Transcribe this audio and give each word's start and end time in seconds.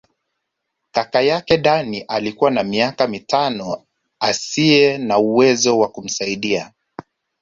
Kaka 0.91 1.21
yake 1.21 1.57
Dani 1.57 2.01
alikuwa 2.01 2.51
na 2.51 2.63
miaka 2.63 3.07
mitano 3.07 3.83
asiye 4.19 4.97
na 4.97 5.17
uwezo 5.17 5.79
wa 5.79 5.87
kumsaidia. 5.89 6.73